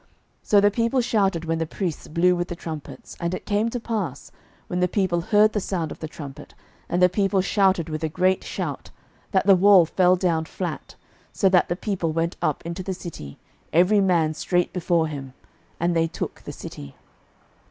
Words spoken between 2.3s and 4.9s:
with the trumpets: and it came to pass, when the